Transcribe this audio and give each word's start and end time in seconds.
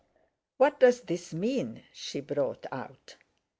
"What 0.57 0.79
does 0.79 1.01
this 1.01 1.31
mean?" 1.31 1.83
she 1.93 2.21
brought 2.21 2.65
out. 2.71 3.17